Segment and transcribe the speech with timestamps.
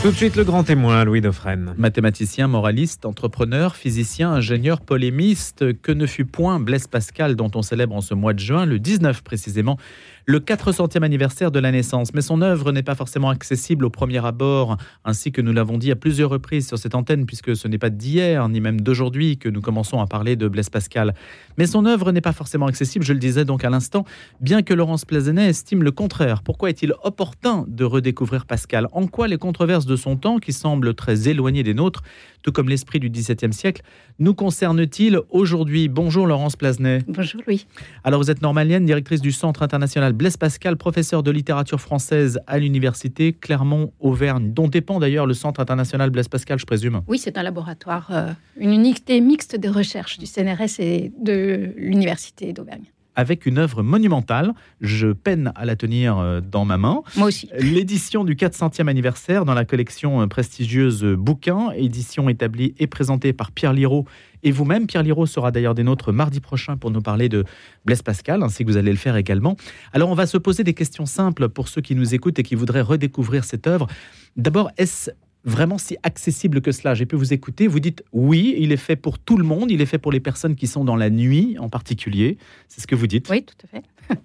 [0.00, 1.74] Tout de suite, le grand témoin, Louis Dauphren.
[1.76, 7.96] Mathématicien, moraliste, entrepreneur, physicien, ingénieur, polémiste, que ne fut point Blaise Pascal, dont on célèbre
[7.96, 9.76] en ce mois de juin, le 19 précisément,
[10.24, 12.14] le 400e anniversaire de la naissance.
[12.14, 15.90] Mais son œuvre n'est pas forcément accessible au premier abord, ainsi que nous l'avons dit
[15.90, 19.48] à plusieurs reprises sur cette antenne, puisque ce n'est pas d'hier, ni même d'aujourd'hui, que
[19.48, 21.12] nous commençons à parler de Blaise Pascal.
[21.56, 24.04] Mais son œuvre n'est pas forcément accessible, je le disais donc à l'instant,
[24.40, 26.42] bien que Laurence Plazenet estime le contraire.
[26.44, 28.86] Pourquoi est-il opportun de redécouvrir Pascal?
[28.92, 32.02] En quoi les controverses de son temps, qui semblent très éloignées des nôtres,
[32.42, 33.82] tout comme l'esprit du XVIIe siècle,
[34.18, 35.88] nous concerne-t-il aujourd'hui?
[35.88, 37.04] Bonjour Laurence Plazenet.
[37.08, 37.66] Bonjour Louis.
[38.04, 42.58] Alors vous êtes normalienne, directrice du Centre international Blaise Pascal, professeur de littérature française à
[42.58, 47.02] l'université Clermont-Auvergne, dont dépend d'ailleurs le Centre international Blaise Pascal, je présume.
[47.08, 52.52] Oui, c'est un laboratoire, euh, une unité mixte de recherche du CNRS et de l'université
[52.52, 52.84] d'Auvergne
[53.18, 54.54] avec une œuvre monumentale.
[54.80, 57.02] Je peine à la tenir euh, dans ma main.
[57.16, 57.50] Moi aussi.
[57.58, 63.50] L'édition du 400e anniversaire dans la collection euh, prestigieuse Bouquins, édition établie et présentée par
[63.50, 64.04] Pierre Liraud
[64.44, 64.86] et vous-même.
[64.86, 67.44] Pierre Liraud sera d'ailleurs des nôtres mardi prochain pour nous parler de
[67.84, 69.56] Blaise Pascal, ainsi que vous allez le faire également.
[69.92, 72.54] Alors on va se poser des questions simples pour ceux qui nous écoutent et qui
[72.54, 73.88] voudraient redécouvrir cette œuvre.
[74.36, 75.10] D'abord, est-ce
[75.44, 78.96] vraiment si accessible que cela J'ai pu vous écouter, vous dites oui, il est fait
[78.96, 81.56] pour tout le monde, il est fait pour les personnes qui sont dans la nuit
[81.58, 82.38] en particulier.
[82.68, 83.84] C'est ce que vous dites Oui, tout à fait.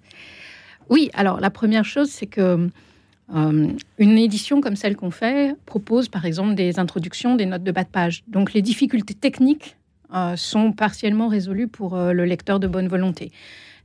[0.90, 2.68] oui, alors la première chose, c'est que
[3.34, 7.72] euh, une édition comme celle qu'on fait propose par exemple des introductions, des notes de
[7.72, 8.22] bas de page.
[8.28, 9.76] Donc les difficultés techniques
[10.14, 13.32] euh, sont partiellement résolues pour euh, le lecteur de bonne volonté.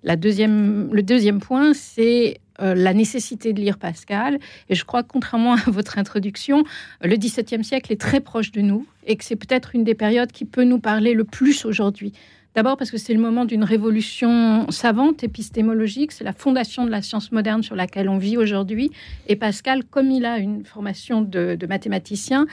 [0.04, 4.40] La deuxième, le deuxième point, c'est euh, la nécessité de lire Pascal.
[4.70, 6.64] Et je crois contrairement à votre introduction,
[7.02, 10.32] le XVIIe siècle est très proche de nous et que c'est peut-être une des périodes
[10.32, 12.14] qui peut nous parler le plus aujourd'hui.
[12.56, 17.02] D'abord parce que c'est le moment d'une révolution savante, épistémologique, c'est la fondation de la
[17.02, 18.92] science moderne sur laquelle on vit aujourd'hui.
[19.28, 22.48] Et Pascal, comme il a une formation de, mathématicien,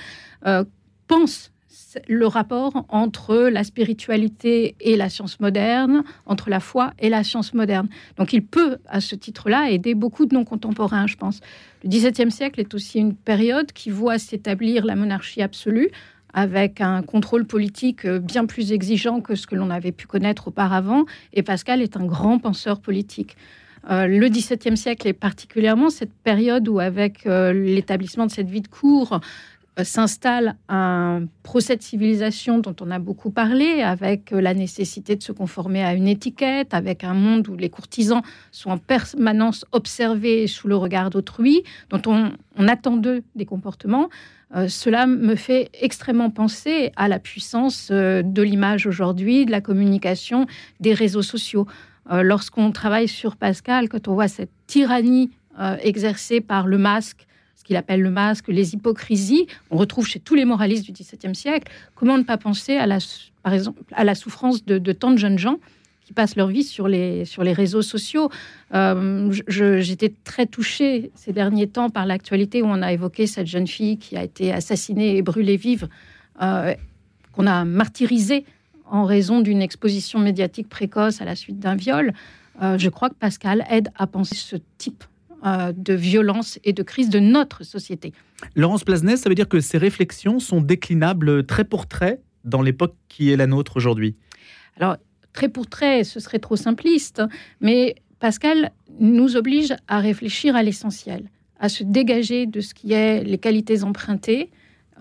[0.47, 0.65] euh,
[1.09, 1.51] pense
[2.09, 7.55] le rapport entre la spiritualité et la science moderne, entre la foi et la science
[7.55, 7.89] moderne.
[8.17, 11.41] Donc il peut, à ce titre-là, aider beaucoup de non-contemporains, je pense.
[11.85, 15.91] Le XVIIe siècle est aussi une période qui voit s'établir la monarchie absolue,
[16.33, 21.07] avec un contrôle politique bien plus exigeant que ce que l'on avait pu connaître auparavant.
[21.33, 23.37] Et Pascal est un grand penseur politique.
[23.91, 28.61] Euh, le XVIIe siècle est particulièrement cette période où, avec euh, l'établissement de cette vie
[28.61, 29.19] de cour, euh,
[29.85, 35.23] s'installe un procès de civilisation dont on a beaucoup parlé, avec euh, la nécessité de
[35.23, 40.47] se conformer à une étiquette, avec un monde où les courtisans sont en permanence observés
[40.47, 42.33] sous le regard d'autrui, dont on,
[42.69, 44.09] attend d'eux des comportements.
[44.55, 50.47] Euh, cela me fait extrêmement penser à la puissance de l'image aujourd'hui, de la communication,
[50.81, 51.67] des réseaux sociaux.
[52.09, 55.33] Lorsqu'on travaille sur Pascal, quand on voit cette tyrannie
[55.83, 57.27] exercée par le masque,
[57.67, 61.71] qu'il appelle le masque, les hypocrisies, on retrouve chez tous les moralistes du XVIIe siècle.
[61.95, 62.99] Comment ne pas penser, à la,
[63.43, 65.59] par exemple, à la souffrance de, tant de jeunes gens
[66.05, 68.31] qui passent leur vie sur les, sur les réseaux sociaux.
[68.75, 73.67] Euh, j'étais très touchée ces derniers temps par l'actualité où on a évoqué cette jeune
[73.67, 75.89] fille qui a été assassinée et brûlée vive,
[76.41, 76.73] euh,
[77.33, 78.45] qu'on a martyrisée
[78.89, 82.13] en raison d'une exposition médiatique précoce à la suite d'un viol.
[82.63, 85.03] Euh, je crois que Pascal aide à penser ce type
[85.47, 88.13] euh, de violence et de crise de notre société.
[88.55, 92.95] Laurence Plasnet, ça veut dire que ces réflexions sont déclinables trait pour trait dans l'époque
[93.09, 94.17] qui est la nôtre aujourd'hui
[94.79, 94.97] Alors,
[95.33, 97.23] trait pour trait, ce serait trop simpliste,
[97.61, 101.31] mais Pascal nous oblige à réfléchir à l'essentiel,
[101.61, 104.51] à se dégager de ce qui est les qualités empruntées,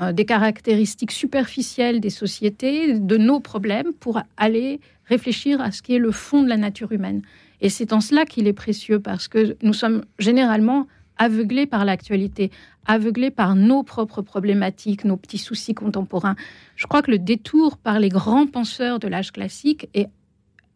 [0.01, 5.95] euh, des caractéristiques superficielles des sociétés, de nos problèmes, pour aller réfléchir à ce qui
[5.95, 7.21] est le fond de la nature humaine.
[7.61, 12.51] Et c'est en cela qu'il est précieux, parce que nous sommes généralement aveuglés par l'actualité,
[12.85, 16.35] aveuglés par nos propres problématiques, nos petits soucis contemporains.
[16.75, 20.09] Je crois que le détour par les grands penseurs de l'âge classique est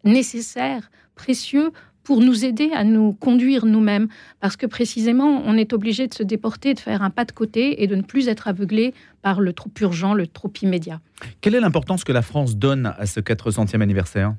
[0.04, 1.72] nécessaire, précieux
[2.10, 4.08] pour nous aider à nous conduire nous-mêmes,
[4.40, 7.84] parce que précisément, on est obligé de se déporter, de faire un pas de côté
[7.84, 11.02] et de ne plus être aveuglé par le trop urgent, le trop immédiat.
[11.40, 14.34] Quelle est l'importance que la France donne à ce 400e anniversaire?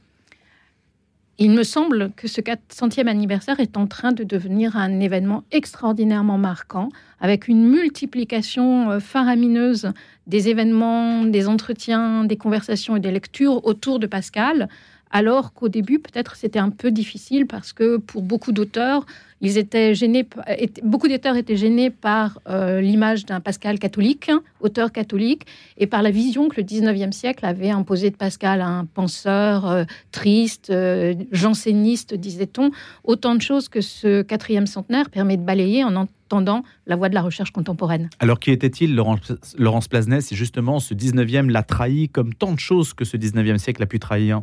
[1.39, 6.39] Il me semble que ce 400e anniversaire est en train de devenir un événement extraordinairement
[6.39, 6.89] marquant,
[7.21, 9.93] avec une multiplication euh, faramineuse
[10.27, 14.69] des événements, des entretiens, des conversations et des lectures autour de Pascal,
[15.11, 19.07] alors qu'au début, peut-être, c'était un peu difficile parce que pour beaucoup d'auteurs,
[19.41, 20.27] ils étaient gênés,
[20.85, 24.31] beaucoup d'auteurs étaient gênés par euh, l'image d'un Pascal catholique,
[24.61, 25.47] auteur catholique,
[25.79, 29.85] et par la vision que le 19e siècle avait imposée de Pascal, un penseur euh,
[30.13, 30.73] triste,
[31.33, 32.71] janséniste, disait-on.
[33.03, 37.15] Autant de choses que ce quatrième centenaire permet de balayer en tendant la voie de
[37.15, 38.09] la recherche contemporaine.
[38.21, 42.61] Alors qui était-il, Laurence, Laurence Plasnet, si justement ce 19e l'a trahi comme tant de
[42.61, 44.43] choses que ce 19e siècle a pu trahir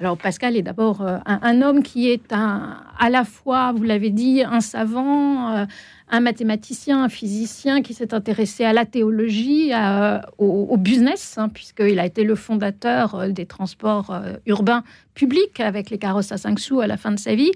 [0.00, 4.42] alors Pascal est d'abord euh, un, homme qui est à la fois, vous l'avez dit,
[4.42, 5.64] un savant, euh,
[6.08, 9.70] un mathématicien, un physicien qui s'est intéressé à la théologie,
[10.38, 14.82] au, business, hein, puisqu'il a été le fondateur euh, des transports urbains
[15.14, 17.52] publics avec les carrosses à 5 sous à la fin de sa vie.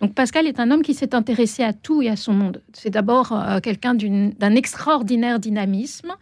[0.00, 2.62] Donc Pascal est un homme qui s'est intéressé à tout et à son monde.
[2.74, 6.12] C'est d'abord quelqu'un d'un extraordinaire dynamisme.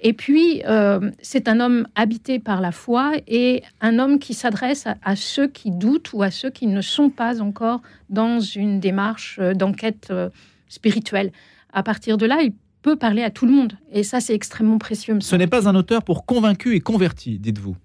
[0.00, 4.86] Et puis, euh, c'est un homme habité par la foi et un homme qui s'adresse
[5.02, 9.38] à, ceux qui doutent ou à ceux qui ne sont pas encore dans une démarche
[9.40, 10.28] euh, d'enquête euh,
[10.68, 11.32] spirituelle.
[11.72, 12.52] À partir de là, il
[12.82, 13.72] peut parler à tout le monde.
[13.90, 15.18] Et ça, c'est extrêmement précieux.
[15.20, 17.76] Ce n'est pas un auteur pour convaincus et convertis, dites-vous.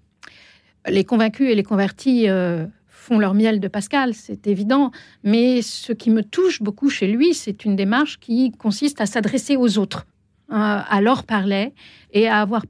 [0.86, 2.26] Les convaincus et les convertis
[2.88, 4.90] font leur miel de Pascal, c'est évident.
[5.22, 9.56] Mais ce qui me touche beaucoup chez lui, c'est une démarche qui consiste à s'adresser
[9.56, 10.06] aux autres
[10.52, 11.72] à leur parler
[12.12, 12.62] et à avoir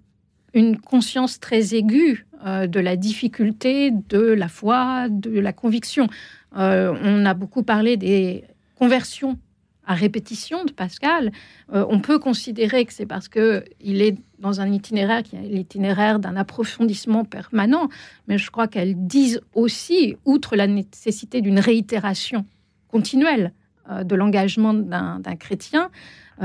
[0.54, 6.08] une conscience très aiguë euh, de la difficulté de la foi, de la conviction.
[6.56, 8.44] Euh, on a beaucoup parlé des
[8.74, 9.38] conversions
[9.86, 11.32] à répétition de Pascal.
[11.72, 15.42] Euh, on peut considérer que c'est parce que il est dans un itinéraire qui est
[15.42, 17.88] l'itinéraire d'un approfondissement permanent,
[18.28, 22.44] mais je crois qu'elles disent aussi, outre la nécessité d'une réitération
[22.88, 23.52] continuelle
[23.90, 25.90] de l'engagement d'un chrétien,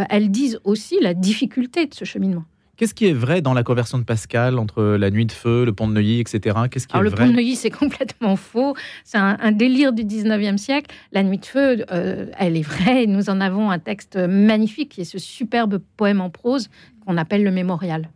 [0.10, 2.46] elles disent aussi la difficulté de ce cheminement.
[2.78, 5.74] Qu'est-ce qui est vrai dans la conversion de Pascal entre la nuit de feu, le
[5.74, 6.56] pont de Neuilly, etc.
[6.70, 8.76] Qu'est-ce qui est le pont de Neuilly, c'est complètement faux.
[9.04, 10.94] C'est un, délire du 19e siècle.
[11.12, 13.08] La nuit de feu, euh, elle est vraie.
[13.08, 16.70] Nous en avons un texte magnifique qui est ce superbe poème en prose
[17.04, 18.10] qu'on appelle le Mémorial.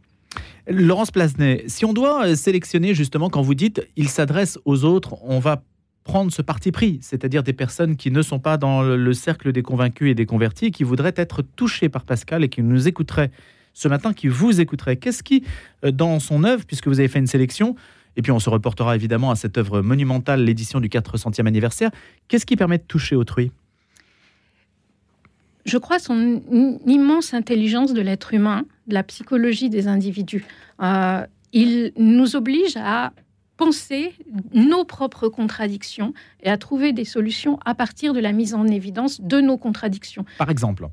[0.67, 5.15] Laurence Plasnet, si on doit euh, sélectionner justement quand vous dites il s'adresse aux autres,
[5.23, 5.63] on va
[6.03, 9.61] prendre ce parti pris, c'est-à-dire des personnes qui ne sont pas dans le cercle des
[9.61, 13.31] convaincus et des convertis, qui voudraient être touchées par Pascal et qui nous écouteraient
[13.73, 14.97] ce matin qui vous écouterait.
[14.97, 15.43] Qu'est-ce qui,
[15.85, 17.75] euh, dans son œuvre, puisque vous avez fait une sélection,
[18.17, 21.91] et puis on se reportera évidemment à cette œuvre monumentale, l'édition du 400e anniversaire,
[22.27, 23.51] qu'est-ce qui permet de toucher autrui?
[25.63, 26.41] Je crois son
[26.87, 30.43] immense intelligence de l'être humain, de la psychologie des individus.
[30.81, 31.23] Euh,
[31.53, 33.13] il nous oblige à
[33.61, 34.13] penser
[34.53, 39.21] nos propres contradictions et à trouver des solutions à partir de la mise en évidence
[39.21, 40.25] de nos contradictions.
[40.39, 40.89] Par exemple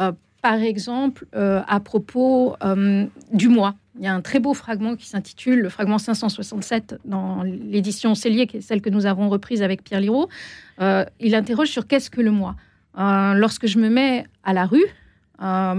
[0.00, 0.12] euh,
[0.42, 3.74] par exemple, euh, à propos euh, du mois.
[3.98, 8.46] Il y a un très beau fragment qui s'intitule le fragment 567 dans l'édition Cellier,
[8.46, 10.30] qui est celle que nous avons reprise avec Pierre Liraud.
[10.78, 12.56] Il interroge sur qu'est-ce que le mois?
[12.96, 14.86] lorsque je me mets à la rue,
[15.40, 15.74] à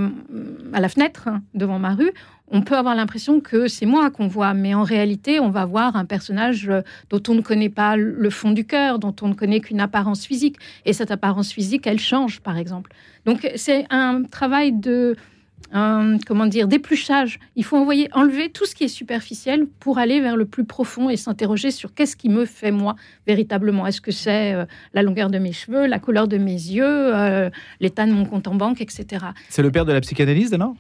[0.80, 2.12] la fenêtre hein, devant ma rue,
[2.52, 5.96] on peut avoir l'impression que c'est moi qu'on voit, mais en réalité, on va voir
[5.96, 9.34] un personnage euh, dont on ne connaît pas le fond du cœur, dont on ne
[9.34, 10.58] connaît qu'une apparence physique.
[10.86, 12.92] Et cette apparence physique, elle change, par exemple.
[13.26, 15.16] Donc, c'est un travail de,
[15.72, 17.40] comment dire, d'épluchage.
[17.56, 21.10] Il faut envoyer, enlever tout ce qui est superficiel pour aller vers le plus profond
[21.10, 22.96] et s'interroger sur qu'est-ce qui me fait moi
[23.28, 23.88] véritablement.
[23.88, 27.50] Est-ce que c'est euh, la longueur de mes cheveux, la couleur de mes yeux, euh,
[27.80, 29.26] l'état de mon compte en banque, etc.
[29.50, 30.76] C'est le père de la psychanalyse, non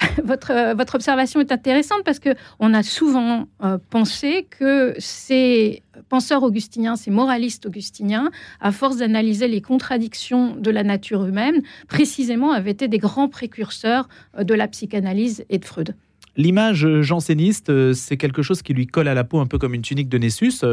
[0.24, 6.42] votre, votre observation est intéressante parce que on a souvent euh, pensé que ces penseurs
[6.42, 8.30] augustiniens, ces moralistes augustiniens,
[8.60, 14.08] à force d'analyser les contradictions de la nature humaine, précisément avaient été des grands précurseurs
[14.38, 15.94] euh, de la psychanalyse et de Freud.
[16.36, 19.74] L'image janséniste, euh, c'est quelque chose qui lui colle à la peau un peu comme
[19.74, 20.64] une tunique de Nessus,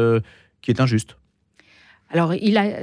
[0.62, 1.16] qui est injuste.
[2.10, 2.32] Alors,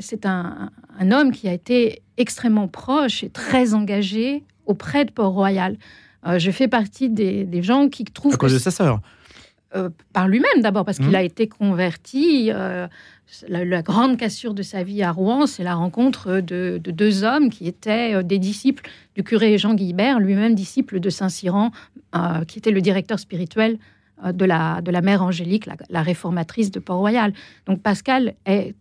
[0.02, 0.70] c'est un,
[1.00, 5.78] un, homme qui a été extrêmement proche et très engagé auprès de Port-Royal.
[6.26, 8.34] Euh, je fais partie des, gens qui trouvent...
[8.34, 9.00] À cause de sa sœur
[9.76, 11.16] euh, par lui-même d'abord, parce qu'il mmh.
[11.16, 12.50] a été converti.
[12.54, 12.88] Euh,
[13.50, 17.68] la, grande cassure de sa vie à Rouen, c'est la rencontre de, deux hommes qui
[17.68, 21.72] étaient des disciples du curé Jean Guibert, lui-même disciple de Saint-Cyran,
[22.48, 23.78] qui était le directeur spirituel
[24.26, 27.34] de la, de la mère Angélique, la, la réformatrice de Port-Royal.
[27.66, 28.76] Donc Pascal est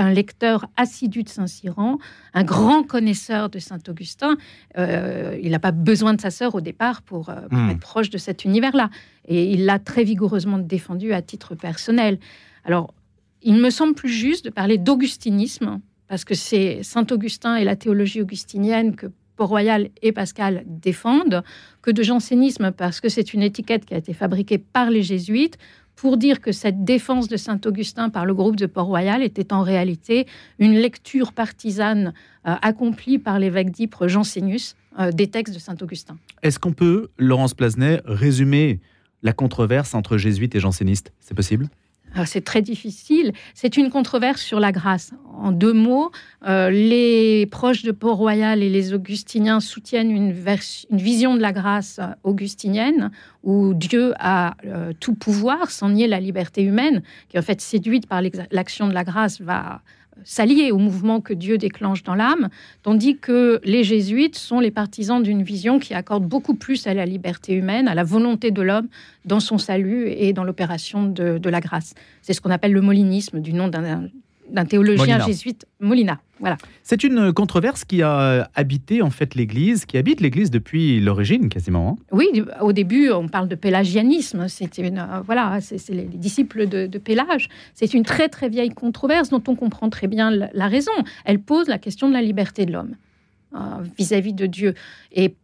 [0.00, 1.98] un lecteur assidu de Saint-Cyran,
[2.34, 4.36] un grand connaisseur de Saint-Augustin.
[4.78, 7.70] Euh, il n'a pas besoin de sa sœur au départ pour, euh, hmm.
[7.70, 8.90] être proche de cet univers-là.
[9.26, 12.18] Et il l'a très vigoureusement défendu à titre personnel.
[12.64, 12.94] Alors,
[13.42, 18.20] il me semble plus juste de parler d'augustinisme, parce que c'est Saint-Augustin et la théologie
[18.20, 19.06] augustinienne que
[19.36, 21.42] Port-Royal et Pascal défendent,
[21.80, 25.58] que de jansénisme, parce que c'est une étiquette qui a été fabriquée par les jésuites
[26.02, 30.26] pour dire que cette défense de Saint-Augustin par le groupe de Port-Royal était en réalité
[30.58, 32.12] une lecture partisane
[32.44, 36.16] euh, accomplie par l'évêque d'Ypres Jansénus euh, des textes de Saint-Augustin.
[36.42, 38.80] Est-ce qu'on peut, Laurence Plasnet, résumer
[39.22, 41.12] la controverse entre jésuites et jansénistes?
[41.20, 41.68] C'est possible?
[42.26, 43.32] C'est très difficile.
[43.54, 45.12] C'est une controverse sur la grâce.
[45.34, 46.10] En deux mots,
[46.46, 50.32] euh, les proches de Port-Royal et les augustiniens soutiennent une,
[50.90, 53.10] vision de la grâce augustinienne
[53.42, 58.06] où Dieu a euh, tout pouvoir sans nier la liberté humaine, qui en fait séduite
[58.06, 59.82] par l'action de la grâce va
[60.24, 62.48] s'allier au mouvement que Dieu déclenche dans l'âme,
[62.82, 67.06] tandis que les jésuites sont les partisans d'une vision qui accorde beaucoup plus à la
[67.06, 68.88] liberté humaine, à la volonté de l'homme
[69.24, 71.94] dans son salut et dans l'opération de, la grâce.
[72.22, 74.08] C'est ce qu'on appelle le molinisme, du nom d'un
[74.52, 76.20] d'un théologien jésuite, Molina.
[76.40, 76.56] Voilà.
[76.82, 81.96] C'est une controverse qui a habité en fait l'Église, qui habite l'Église depuis l'origine quasiment.
[81.96, 82.04] Hein.
[82.10, 84.48] Oui, au début, on parle de pélagianisme.
[84.48, 87.48] C'est une, euh, voilà, c'est les disciples de, de Pélage.
[87.74, 90.92] C'est une très très vieille controverse dont on comprend très bien la, raison.
[91.24, 92.96] Elle pose la question de la liberté de l'homme
[93.54, 93.58] euh,
[93.96, 94.74] vis-à-vis de Dieu.
[95.12, 95.34] Et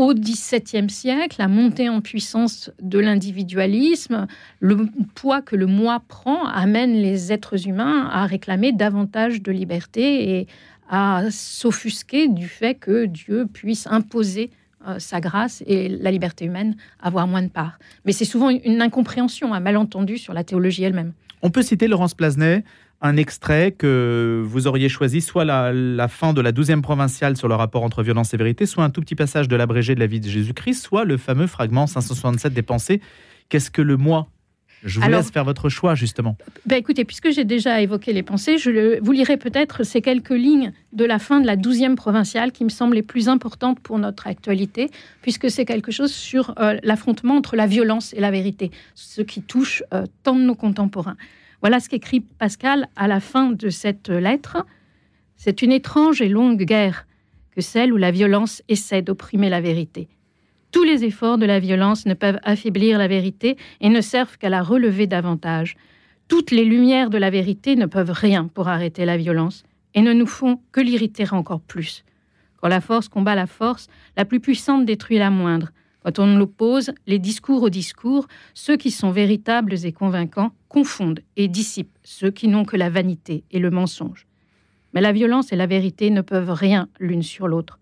[0.00, 4.26] au XVIIe siècle, la montée en puissance de l'individualisme,
[4.58, 10.38] le poids que le moi prend amène les êtres humains à réclamer davantage de liberté
[10.38, 10.46] et
[10.88, 14.50] à s'offusquer du fait que Dieu puisse imposer
[14.88, 17.78] euh, sa grâce et la liberté humaine avoir moins de part.
[18.06, 21.12] Mais c'est souvent une incompréhension, un malentendu sur la théologie elle-même.
[21.42, 22.64] On peut citer Laurence Plasnet,
[23.02, 27.54] un extrait que vous auriez choisi, soit la, fin de la douzième provinciale sur le
[27.54, 30.20] rapport entre violence et vérité, soit un tout petit passage de l'abrégé de la vie
[30.20, 33.00] de Jésus-Christ, soit le fameux fragment 567 des pensées.
[33.48, 34.28] Qu'est-ce que le moi?
[34.82, 36.38] Je vous laisse faire votre choix, justement.
[36.64, 40.72] Ben écoutez, puisque j'ai déjà évoqué les pensées, je vous lirai peut-être ces quelques lignes
[40.92, 44.26] de la fin de la douzième provinciale qui me semblent les plus importantes pour notre
[44.26, 44.90] actualité,
[45.20, 49.42] puisque c'est quelque chose sur euh, l'affrontement entre la violence et la vérité, ce qui
[49.42, 51.16] touche euh, tant de nos contemporains.
[51.60, 54.64] Voilà ce qu'écrit Pascal à la fin de cette lettre.
[55.36, 57.06] C'est une étrange et longue guerre
[57.50, 60.08] que celle où la violence essaie d'opprimer la vérité.
[60.72, 64.48] Tous les efforts de la violence ne peuvent affaiblir la vérité et ne servent qu'à
[64.48, 65.76] la relever davantage.
[66.28, 69.64] Toutes les lumières de la vérité ne peuvent rien pour arrêter la violence
[69.94, 72.04] et ne nous font que l'irriter encore plus.
[72.56, 75.72] Quand la force combat la force, la plus puissante détruit la moindre.
[76.02, 81.46] Quand on l'oppose, les discours au discours, ceux qui sont véritables et convaincants confondent et
[81.46, 84.26] dissipent ceux qui n'ont que la vanité et le mensonge.
[84.94, 87.78] Mais la violence et la vérité ne peuvent rien l'une sur l'autre.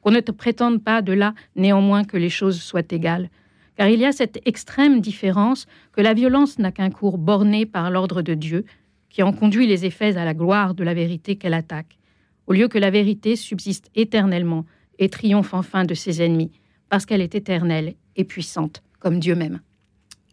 [0.00, 3.30] Qu'on ne te prétende pas de là néanmoins que les choses soient égales,
[3.76, 7.90] car il y a cette extrême différence que la violence n'a qu'un cours borné par
[7.90, 8.64] l'ordre de Dieu,
[9.08, 11.98] qui en conduit les effets à la gloire de la vérité qu'elle attaque,
[12.46, 14.66] au lieu que la vérité subsiste éternellement
[14.98, 16.59] et triomphe enfin de ses ennemis,
[16.90, 19.60] parce qu'elle est éternelle et puissante, comme Dieu même.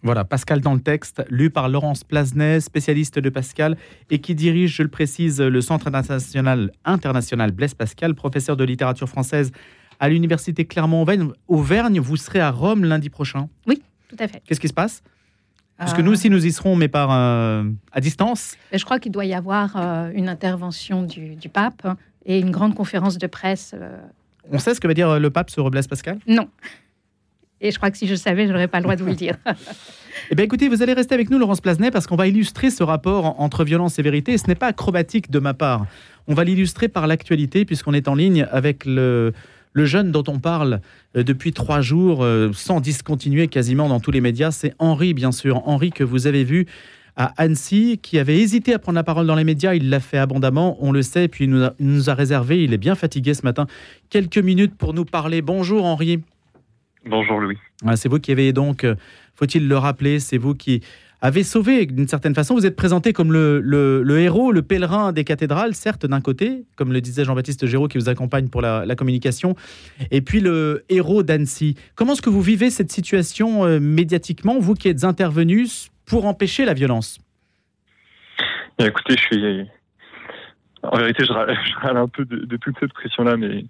[0.04, 3.78] Voilà, Pascal dans le texte, lu par Laurence Plasnet, spécialiste de Pascal,
[4.10, 9.10] et qui dirige, je le précise, le Centre international, international Blaise Pascal, professeur de littérature
[9.10, 9.52] française
[10.00, 12.00] à l'Université Clermont-Auvergne.
[12.00, 14.42] Vous serez à Rome lundi prochain Oui, tout à fait.
[14.46, 15.02] Qu'est-ce qui se passe?
[15.78, 18.56] Parce que nous aussi, nous y serons, mais par euh, à distance.
[18.74, 21.88] Je crois qu'il doit y avoir euh, une intervention du, pape
[22.26, 23.76] et une grande conférence de presse.
[23.76, 24.00] Euh,
[24.52, 26.20] On sait ce que va dire le pape sur Blaise Pascal?
[26.28, 26.48] Non.
[27.60, 29.16] Et je crois que si je savais, je n'aurais pas le droit de vous le
[29.16, 29.36] dire.
[30.32, 32.84] eh bien, écoutez, vous allez rester avec nous, Laurence Plasnet, parce qu'on va illustrer ce
[32.84, 34.34] rapport entre violence et vérité.
[34.34, 35.88] Et ce n'est pas acrobatique de ma part.
[36.28, 39.34] On va l'illustrer par l'actualité, puisqu'on est en ligne avec le,
[39.74, 40.82] le jeune dont on parle
[41.16, 44.52] euh, depuis trois jours, euh, sans discontinuer quasiment dans tous les médias.
[44.52, 45.68] C'est Henri, bien sûr.
[45.68, 46.68] Henri, que vous avez vu
[47.18, 49.74] à Annecy, qui avait hésité à prendre la parole dans les médias.
[49.74, 52.64] Il l'a fait abondamment, on le sait, puis il nous, a, il nous a réservé,
[52.64, 53.66] il est bien fatigué ce matin,
[54.10, 55.42] quelques minutes pour nous parler.
[55.42, 56.22] Bonjour Henri.
[57.06, 57.58] Bonjour Louis.
[57.96, 58.96] c'est vous qui avez donc, euh,
[59.36, 60.82] faut-il le rappeler, c'est vous qui
[61.22, 62.54] avez sauvé d'une certaine façon.
[62.54, 67.02] Vous êtes présenté comme le, héros, le pèlerin des cathédrales, certes d'un côté, comme le
[67.02, 69.56] disait Jean-Baptiste Géraud qui vous accompagne pour la, communication,
[70.12, 71.76] et puis le héros d'Annecy.
[71.96, 75.68] Comment est-ce que vous vivez cette situation euh, médiatiquement, vous qui êtes intervenu
[76.08, 77.20] pour empêcher la violence
[78.80, 79.70] Écoutez, je suis
[80.84, 83.66] en vérité, je râle, un peu de, toute cette pression-là, mais,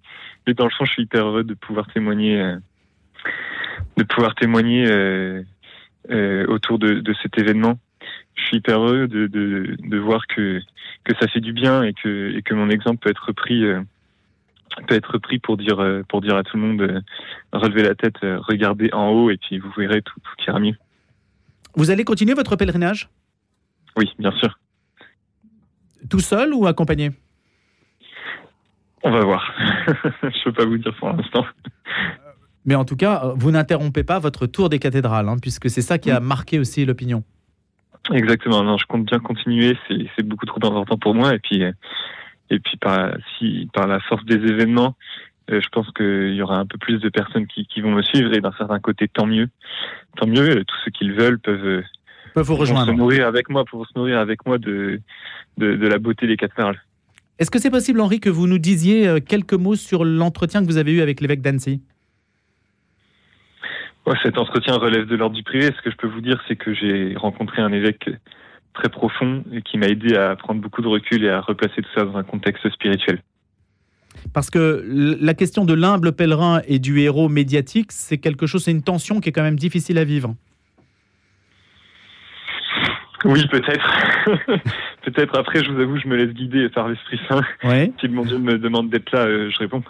[0.46, 2.58] mais, dans le fond, je suis hyper heureux de pouvoir témoigner euh,
[3.98, 5.42] de pouvoir témoigner euh,
[6.12, 7.80] euh, autour de, cet événement.
[8.36, 10.62] Je suis hyper heureux de, voir que,
[11.04, 13.82] que ça fait du bien et que, que mon exemple peut être pris euh,
[14.88, 17.04] peut être pris pour dire pour dire à tout le monde
[17.52, 20.76] relevez la tête, regardez en haut et puis vous verrez tout, tout ira mieux.
[21.78, 23.08] Vous allez continuer votre pèlerinage?
[23.96, 24.60] Oui, bien sûr.
[26.10, 27.12] Tout seul ou accompagné?
[29.04, 29.54] On va voir.
[30.24, 31.46] Je peux pas vous dire pour l'instant.
[32.66, 35.84] Mais en tout cas, euh, vous n'interrompez pas votre tour des cathédrales, hein, puisque c'est
[35.84, 37.24] ça qui a marqué aussi l'opinion.
[38.12, 38.64] Exactement.
[38.64, 39.78] Non, je compte bien continuer.
[39.88, 41.36] C'est beaucoup trop important pour moi.
[41.36, 41.72] Et puis, euh,
[42.50, 44.96] et puis par, si, par la force des événements,
[45.50, 48.34] je pense qu'il y aura un peu plus de personnes qui, qui vont me suivre.
[48.34, 49.48] Et d'un certain côté, tant mieux.
[50.16, 50.64] Tant mieux.
[50.66, 51.84] Tous ceux qui le veulent peuvent
[52.34, 52.88] Peut vous rejoindre.
[52.92, 55.00] se nourrir avec moi, pour se nourrir avec moi de,
[55.58, 56.80] de, de la beauté des cathédrales.
[57.40, 60.66] Est-ce que c'est possible, Henri, que vous nous disiez euh, quelques mots sur l'entretien que
[60.66, 61.82] vous avez eu avec l'évêque d'Annecy?
[64.06, 65.66] Ouais, Cet entretien relève de l'ordre du privé.
[65.76, 68.10] Ce que je peux vous dire, c'est que j'ai rencontré un évêque
[68.74, 71.90] très profond et qui m'a aidé à prendre beaucoup de recul et à replacer tout
[71.96, 73.22] ça dans un contexte spirituel.
[74.34, 74.84] Parce que
[75.20, 79.20] la question de l'humble pèlerin et du héros médiatique, c'est quelque chose, c'est une tension
[79.20, 80.36] qui est quand même difficile à vivre.
[83.26, 83.98] Oui, peut-être.
[85.04, 87.42] peut-être après, je vous avoue, je me laisse guider par l'Esprit Saint.
[88.00, 89.84] Si mon Dieu me demande d'être là, euh, je réponds.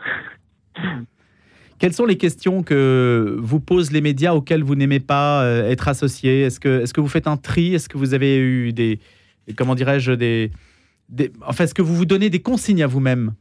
[1.80, 5.88] Quelles sont les questions que vous posent les médias auxquelles vous n'aimez pas euh, être
[5.88, 6.42] associé?
[6.42, 7.76] Est-ce que, est que vous faites un tri?
[7.76, 9.00] Est-ce que vous avez eu des,
[9.56, 10.52] comment dirais-je, des,
[11.10, 13.34] des, enfin, est-ce que vous vous donnez des consignes à vous-même?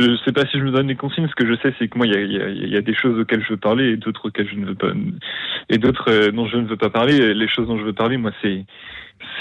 [0.00, 1.28] Je ne sais pas si je me donne des consignes.
[1.28, 3.58] Ce que je sais, c'est que moi, il y a, des choses auxquelles je veux
[3.58, 4.92] parler et d'autres auxquelles je ne veux pas,
[5.68, 7.34] et d'autres euh, dont je ne veux pas parler.
[7.34, 8.64] Les choses dont je veux parler, moi, c'est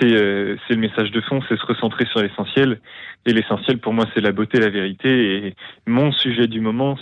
[0.04, 2.80] euh, c'est le message de fond, c'est se recentrer sur l'essentiel.
[3.26, 5.48] Et l'essentiel, pour moi, c'est la beauté, la vérité.
[5.48, 5.56] Et
[5.88, 6.98] mon sujet du moment,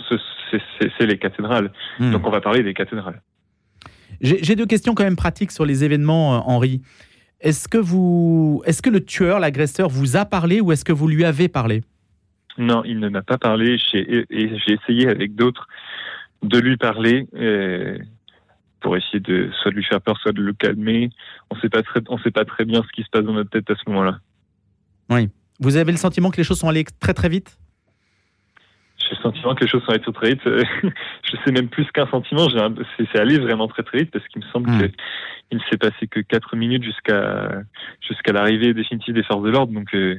[0.50, 1.72] c'est les cathédrales.
[1.98, 2.12] Hmm.
[2.12, 3.20] Donc, on va parler des cathédrales.
[4.20, 6.80] J'ai deux questions quand même pratiques sur les événements, euh, Henri.
[7.40, 11.08] Est-ce que vous, est-ce que le tueur, l'agresseur, vous a parlé ou est-ce que vous
[11.08, 11.82] lui avez parlé?
[12.58, 13.78] Non, il ne m'a pas parlé.
[13.78, 14.26] J'ai
[14.68, 15.66] essayé avec d'autres
[16.42, 17.98] de lui parler euh,
[18.80, 21.10] pour essayer de soit de lui faire peur, soit de le calmer.
[21.50, 23.50] On sait pas très, on sait pas très bien ce qui se passe dans notre
[23.50, 24.18] tête à ce moment-là.
[25.10, 25.28] Oui.
[25.60, 27.56] Vous avez le sentiment que les choses sont allées très très vite?
[28.98, 30.42] J'ai le sentiment que les choses sont allées très vite.
[30.44, 32.48] je sais même plus qu'un sentiment.
[32.96, 34.78] C'est allé vraiment très très vite parce qu'il me semble hmm.
[34.78, 37.62] qu'il ne s'est passé que 4 minutes jusqu'à
[38.00, 39.72] jusqu'à l'arrivée définitive des forces de l'ordre.
[39.72, 40.18] Donc euh,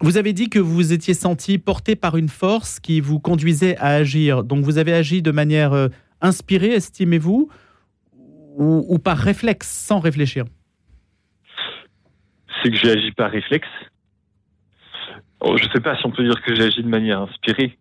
[0.00, 3.76] vous avez dit que vous vous étiez senti porté par une force qui vous conduisait
[3.78, 4.44] à agir.
[4.44, 5.88] Donc vous avez agi de manière euh,
[6.20, 7.48] inspirée, estimez-vous,
[8.56, 10.44] ou, par réflexe, sans réfléchir?
[12.62, 13.68] C'est que j'ai agi par réflexe.
[15.40, 17.76] Oh, je ne sais pas si on peut dire que j'ai agi de manière inspirée.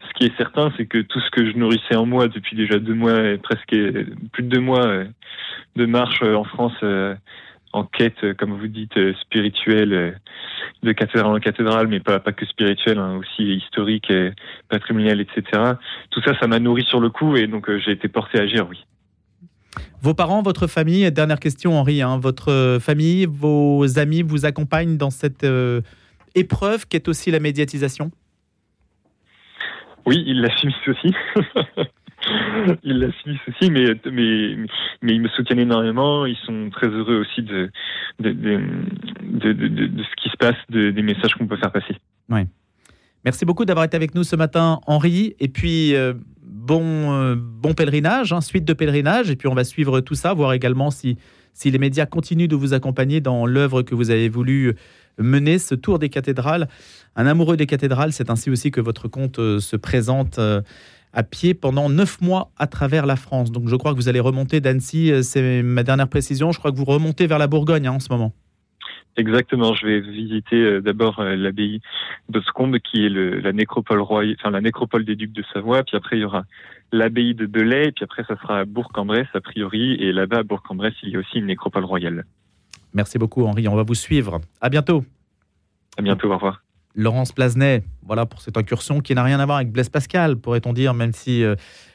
[0.00, 2.78] Ce qui est certain, c'est que tout ce que je nourrissais en moi depuis déjà
[2.78, 3.76] deux mois, presque
[4.32, 5.04] plus de deux mois euh,
[5.76, 6.72] de marche euh, en France,
[7.72, 10.18] en quête, comme vous dites, spirituelle,
[10.82, 14.32] de cathédrale en cathédrale, mais pas, pas que spirituel, hein, aussi historique, et
[14.68, 15.42] patrimonial, etc.
[16.10, 18.42] Tout ça, ça m'a nourri sur le coup et donc euh, j'ai été porté à
[18.42, 18.84] agir, oui.
[20.00, 25.10] Vos parents, votre famille, dernière question Henri, hein, votre famille, vos amis vous accompagnent dans
[25.10, 25.80] cette euh,
[26.34, 28.10] épreuve qui est aussi la médiatisation?
[30.06, 31.14] Oui, ils la subissent aussi.
[32.82, 36.26] ils la subissent aussi, mais, mais, ils me soutiennent énormément.
[36.26, 37.70] Ils sont très heureux aussi de,
[38.20, 41.96] de, de, ce qui se passe, des messages qu'on peut faire passer.
[42.28, 42.40] Oui.
[43.24, 45.34] Merci beaucoup d'avoir été avec nous ce matin, Henri.
[45.40, 49.30] Et puis, euh, bon, euh, bon pèlerinage, hein, suite de pèlerinage.
[49.30, 51.18] Et puis, on va suivre tout ça, voir également si,
[51.52, 54.74] si les médias continuent de vous accompagner dans l'œuvre que vous avez voulu
[55.18, 56.68] mener, ce tour des cathédrales.
[57.16, 60.38] Un amoureux des cathédrales, c'est ainsi aussi que votre compte euh, se présente
[61.12, 63.50] à pied pendant neuf mois à travers la France.
[63.52, 66.72] Donc je crois que vous allez remonter d'Annecy, euh, c'est ma dernière précision, je crois
[66.72, 68.32] que vous remontez vers la Bourgogne hein, en ce moment.
[69.16, 71.80] Exactement, je vais visiter euh, d'abord euh, l'abbaye
[72.28, 75.96] de Scombe qui est la nécropole royale, enfin la nécropole des ducs de Savoie, puis
[75.96, 76.44] après il y aura
[76.92, 81.10] l'abbaye de Belay, puis après ça sera Bourg-en-Bresse a priori, et là-bas à Bourg-en-Bresse il
[81.10, 82.24] y a aussi une nécropole royale.
[82.94, 84.40] Merci beaucoup Henri, on va vous suivre.
[84.60, 85.04] À bientôt.
[85.96, 86.62] À bientôt, au revoir.
[86.98, 90.72] Laurence Plasnet, voilà pour cette incursion qui n'a rien à voir avec Blaise Pascal, pourrait-on
[90.72, 91.54] dire, même si euh,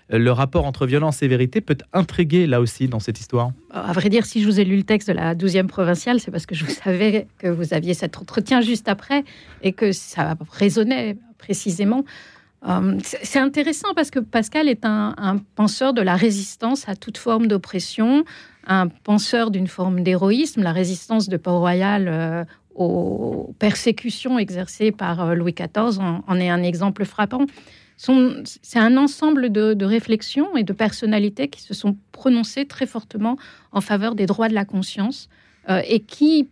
[0.10, 3.52] le rapport entre violence et vérité peut intriguer là aussi dans cette histoire.
[3.72, 6.32] À vrai dire, si je vous ai lu le texte de la 12e provinciale, c'est
[6.32, 9.26] parce que je savais que vous aviez cet entretien juste après
[9.62, 12.06] et que ça résonnait précisément.
[12.66, 17.48] Euh, c'est intéressant parce que Pascal est un, penseur de la résistance à toute forme
[17.48, 18.24] d'oppression,
[18.68, 25.34] un penseur d'une forme d'héroïsme, la résistance de Port-Royal euh, aux persécutions exercées par euh,
[25.36, 27.46] Louis XIV en, est un exemple frappant.
[27.98, 33.38] C'est un ensemble de, réflexions et de personnalités qui se sont prononcées très fortement
[33.72, 35.30] en faveur des droits de la conscience
[35.70, 36.50] euh, et qui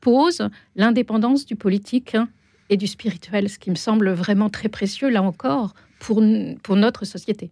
[0.00, 2.28] posent l'indépendance du politique hein,
[2.70, 6.22] et du spirituel, ce qui me semble vraiment très précieux, là encore, pour,
[6.62, 7.50] pour notre société.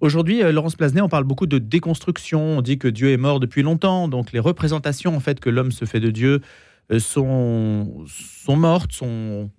[0.00, 2.58] Aujourd'hui, euh, Laurence Plasnet, on parle beaucoup de déconstruction.
[2.58, 4.06] On dit que Dieu est mort depuis longtemps.
[4.06, 6.40] Donc, les représentations en fait que l'homme se fait de Dieu
[6.98, 9.50] sont, sont mortes, sont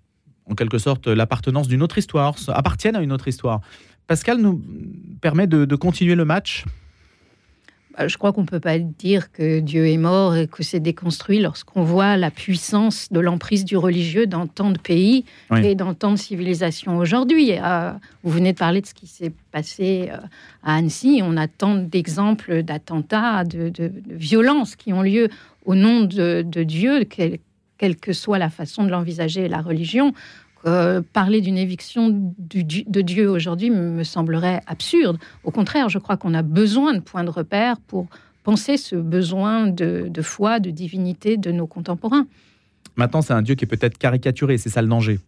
[0.49, 3.61] en quelque sorte l'appartenance d'une autre histoire, appartiennent à une autre histoire.
[4.07, 4.61] Pascal nous
[5.21, 6.65] permet de, continuer le match
[7.99, 10.79] euh, je crois qu'on ne peut pas dire que Dieu est mort et que c'est
[10.79, 15.25] déconstruit lorsqu'on voit la puissance de l'emprise du religieux dans tant de pays
[15.57, 17.53] et dans tant de civilisations aujourd'hui.
[17.53, 17.91] Euh,
[18.23, 20.17] vous venez de parler de ce qui s'est passé euh,
[20.63, 21.21] à Annecy.
[21.23, 25.27] On a tant d'exemples d'attentats, de, violences qui ont lieu
[25.69, 30.13] au nom de, Dieu, quelle, que soit la façon de l'envisager la religion.
[31.13, 35.19] parler d'une éviction de Dieu aujourd'hui me semblerait absurde.
[35.43, 38.07] Au contraire, je crois qu'on a besoin de points de repère pour
[38.43, 42.25] penser ce besoin de, foi, de divinité de nos contemporains.
[42.95, 45.19] Maintenant, c'est un Dieu qui est peut-être caricaturé, c'est ça le danger.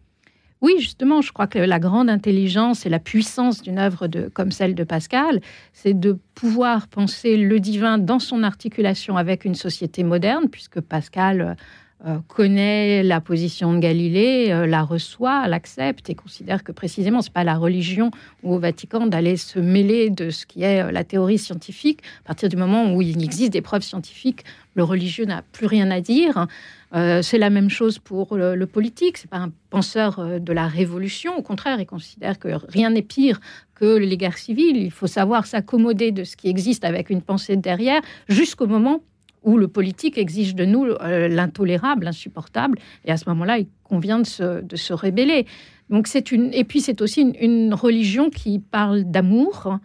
[0.62, 4.76] Oui, justement, je crois que la grande intelligence et la puissance d'une œuvre comme celle
[4.76, 5.40] de Pascal,
[5.72, 11.56] c'est de pouvoir penser le divin dans son articulation avec une société moderne, puisque Pascal
[12.04, 17.28] euh, connaît la position de Galilée, euh, la reçoit, l'accepte et considère que précisément, ce
[17.28, 18.10] n'est pas la religion
[18.42, 22.00] ou au Vatican d'aller se mêler de ce qui est euh, la théorie scientifique.
[22.24, 24.44] À partir du moment où il existe des preuves scientifiques,
[24.74, 26.48] le religieux n'a plus rien à dire.
[26.92, 29.16] C'est la même chose pour le, le politique.
[29.16, 31.36] C'est pas un penseur de la révolution.
[31.36, 33.40] Au contraire, il considère que rien n'est pire
[33.74, 34.76] que les guerres civiles.
[34.76, 39.00] Il faut savoir s'accommoder de ce qui existe avec une pensée derrière jusqu'au moment
[39.42, 44.20] où le politique exige de nous euh, l'intolérable, l'insupportable, et à ce moment-là, il convient
[44.20, 45.46] de se, rébeller.
[45.90, 49.78] Donc c'est une, et puis c'est aussi une, religion qui parle d'amour,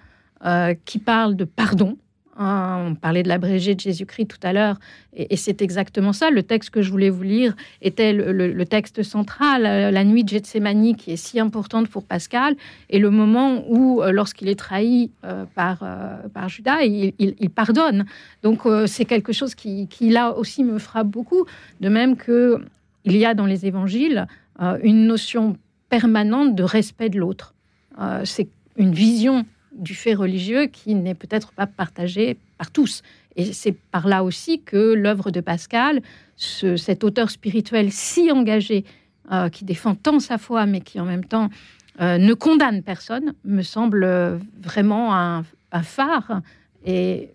[0.45, 1.97] euh, qui parle de pardon,
[2.39, 4.77] Hein, on parlait de l'abrégé de Jésus-Christ tout à l'heure,
[5.15, 6.29] et, c'est exactement ça.
[6.29, 10.29] Le texte que je voulais vous lire était le, texte central, euh, la nuit de
[10.29, 12.55] Gethsemane, qui est si importante pour Pascal,
[12.91, 15.83] et le moment où, euh, lorsqu'il est trahi euh, par,
[16.33, 18.05] par Judas, il, pardonne.
[18.43, 21.45] Donc c'est quelque chose qui, qui, là aussi, me frappe beaucoup,
[21.81, 22.61] de même que
[23.03, 24.27] il y a dans les évangiles
[24.83, 25.55] une notion
[25.89, 27.55] permanente de respect de l'autre.
[28.25, 29.45] c'est une vision
[29.77, 33.03] du fait religieux qui n'est peut-être pas partagé par tous.
[33.35, 36.01] Et c'est par là aussi que l'œuvre de Pascal,
[36.35, 38.83] cet auteur spirituel si engagé,
[39.31, 41.49] euh, qui défend tant sa foi, mais qui en même temps
[41.99, 44.07] euh, ne condamne personne, me semble
[44.61, 45.43] vraiment un,
[45.83, 46.41] phare
[46.85, 47.29] et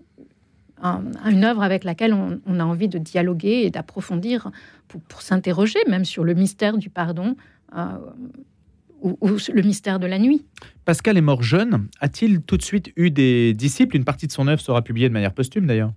[0.83, 4.51] une œuvre avec laquelle on, a envie de dialoguer et d'approfondir
[4.89, 7.37] pour, s'interroger même sur le mystère du pardon.
[7.77, 7.83] Euh,
[9.03, 9.17] ou,
[9.53, 10.45] le mystère de la nuit.
[10.85, 11.89] Pascal est mort jeune.
[12.01, 13.97] A-t-il tout de suite eu des disciples?
[13.97, 15.93] Une partie de son œuvre sera publiée de manière posthume d'ailleurs.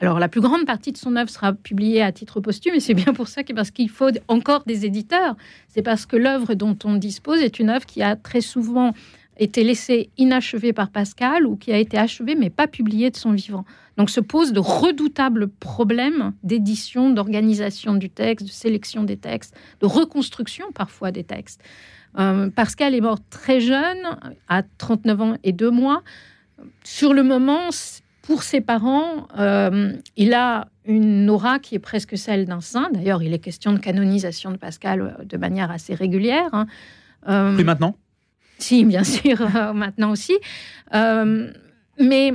[0.00, 2.94] Alors, la plus grande partie de son œuvre sera publiée à titre posthume, et c'est
[2.94, 5.36] bien pour ça que, parce qu'il faut encore des éditeurs.
[5.68, 8.92] C'est parce que l'œuvre dont on dispose est une œuvre qui a très souvent
[9.38, 13.32] été laissée inachevée par Pascal ou qui a été achevée mais pas publiée de son
[13.32, 13.64] vivant.
[13.96, 19.86] Donc se posent de redoutables problèmes d'édition, d'organisation du texte, de sélection des textes, de
[19.86, 21.62] reconstruction parfois des textes.
[22.18, 26.02] Euh, Pascal est mort très jeune, à 39 ans et 2 mois.
[26.84, 27.70] Sur le moment,
[28.26, 32.90] pour ses parents, euh, il a une aura qui est presque celle d'un saint.
[32.92, 36.48] D'ailleurs, il est question de canonisation de Pascal euh, de manière assez régulière.
[36.52, 36.66] Hein.
[37.28, 37.96] Euh, maintenant?
[38.58, 40.36] Si, bien sûr, maintenant aussi.
[40.92, 42.32] mais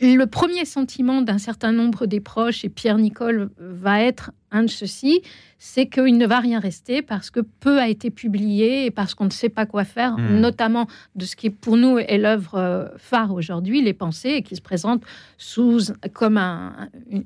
[0.00, 4.70] le premier sentiment d'un certain nombre des proches, et Pierre Nicole va être un de
[4.70, 5.20] ceux-ci,
[5.58, 9.26] c'est qu'il ne va rien rester parce que peu a été publié et parce qu'on
[9.26, 10.40] ne sait pas quoi faire, hmm.
[10.40, 14.56] notamment de ce qui pour nous est l'œuvre euh, phare aujourd'hui, les pensées, et qui
[14.56, 15.02] se présente
[15.36, 16.38] sous comme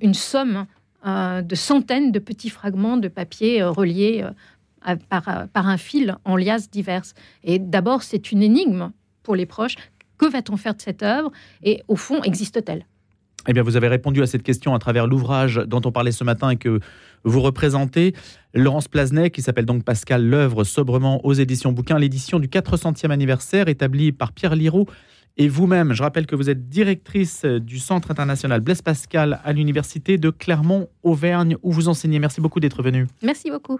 [0.00, 0.66] une, somme
[1.06, 4.24] euh, de centaines de petits fragments de papier euh, reliés
[5.08, 7.14] par, par un fil en liasses diverses.
[7.44, 8.90] Et d'abord, c'est une énigme
[9.22, 9.76] pour les proches
[10.18, 11.30] que va-t-on faire de cette œuvre?
[11.62, 12.84] Et au fond, existe-t-elle?
[13.46, 16.24] Eh bien, vous avez répondu à cette question à travers l'ouvrage dont on parlait ce
[16.24, 16.80] matin et que
[17.24, 18.14] vous représentez,
[18.54, 23.68] Laurence Plasnet, qui s'appelle donc Pascal L'œuvre sobrement aux éditions bouquins, l'édition du 400e anniversaire
[23.68, 24.87] établie par Pierre Liraud
[25.37, 25.92] et vous-même.
[25.92, 31.57] Je rappelle que vous êtes directrice du Centre international Blaise Pascal à l'Université de Clermont-Auvergne
[31.62, 32.18] où vous enseignez.
[32.18, 33.07] Merci beaucoup d'être venu.
[33.22, 33.78] Merci beaucoup.